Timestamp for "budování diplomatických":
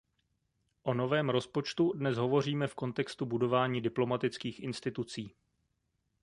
3.25-4.59